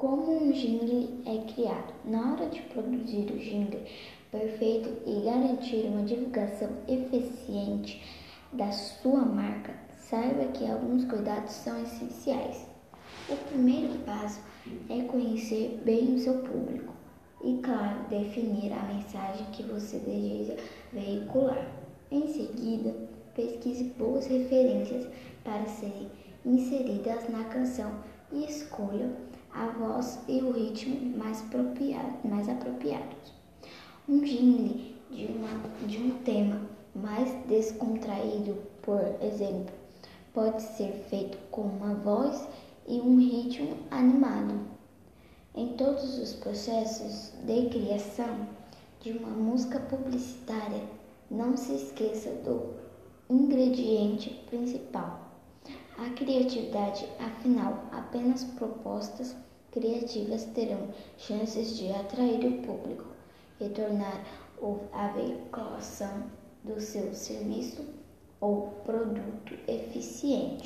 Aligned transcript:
Como 0.00 0.44
um 0.44 0.50
jingle 0.50 1.10
é 1.26 1.52
criado? 1.52 1.92
Na 2.06 2.32
hora 2.32 2.46
de 2.46 2.62
produzir 2.62 3.30
o 3.30 3.36
jingle 3.36 3.82
perfeito 4.30 4.88
e 5.06 5.22
garantir 5.26 5.84
uma 5.88 6.02
divulgação 6.04 6.70
eficiente 6.88 8.02
da 8.50 8.72
sua 8.72 9.20
marca, 9.20 9.74
saiba 9.90 10.52
que 10.52 10.64
alguns 10.64 11.04
cuidados 11.04 11.52
são 11.52 11.82
essenciais. 11.82 12.66
O 13.28 13.36
primeiro 13.50 13.98
passo 14.06 14.40
é 14.88 15.02
conhecer 15.02 15.78
bem 15.84 16.14
o 16.14 16.18
seu 16.18 16.38
público 16.44 16.94
e, 17.44 17.58
claro, 17.58 18.08
definir 18.08 18.72
a 18.72 18.82
mensagem 18.84 19.44
que 19.52 19.64
você 19.64 19.98
deseja 19.98 20.56
veicular. 20.94 21.70
Em 22.10 22.26
seguida, 22.26 22.94
pesquise 23.34 23.84
boas 23.98 24.26
referências 24.26 25.06
para 25.44 25.66
serem 25.66 26.10
inseridas 26.46 27.28
na 27.28 27.44
canção 27.44 28.02
e 28.32 28.46
escolha 28.46 29.28
a 29.52 29.66
voz 29.66 30.18
e 30.28 30.40
o 30.40 30.52
ritmo 30.52 31.16
mais, 31.16 31.40
apropriado, 31.42 32.16
mais 32.24 32.48
apropriados. 32.48 33.32
Um 34.08 34.20
de, 34.20 35.26
uma, 35.26 35.86
de 35.86 35.98
um 35.98 36.18
tema 36.24 36.60
mais 36.94 37.32
descontraído, 37.46 38.56
por 38.82 39.00
exemplo, 39.22 39.74
pode 40.32 40.62
ser 40.62 40.92
feito 41.08 41.38
com 41.50 41.62
uma 41.62 41.94
voz 41.94 42.46
e 42.86 43.00
um 43.00 43.18
ritmo 43.18 43.76
animado. 43.90 44.60
Em 45.54 45.74
todos 45.74 46.18
os 46.18 46.32
processos 46.34 47.32
de 47.44 47.68
criação 47.68 48.46
de 49.00 49.12
uma 49.12 49.30
música 49.30 49.80
publicitária, 49.80 50.82
não 51.30 51.56
se 51.56 51.74
esqueça 51.74 52.30
do 52.30 52.74
ingrediente 53.28 54.30
principal 54.48 55.29
a 56.10 56.12
criatividade, 56.12 57.06
afinal, 57.20 57.84
apenas 57.92 58.42
propostas 58.42 59.36
criativas 59.70 60.44
terão 60.46 60.88
chances 61.16 61.78
de 61.78 61.92
atrair 61.92 62.44
o 62.44 62.62
público 62.62 63.04
e 63.60 63.68
tornar 63.68 64.24
a 64.92 65.08
veiculação 65.08 66.24
do 66.64 66.80
seu 66.80 67.14
serviço 67.14 67.84
ou 68.40 68.72
produto 68.84 69.54
eficiente. 69.68 70.58